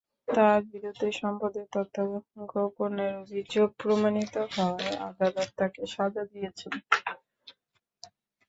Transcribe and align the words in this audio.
তাঁর 0.27 0.59
বিরুদ্ধে 0.71 1.09
সম্পদের 1.19 1.67
তথ্য 1.73 1.95
গোপনের 2.51 3.13
অভিযোগ 3.23 3.67
প্রমাণিত 3.79 4.35
হওয়ায় 4.53 4.95
আদালত 5.09 5.49
তাঁকে 5.59 5.83
সাজা 5.93 6.23
দিয়েছেন। 6.31 6.73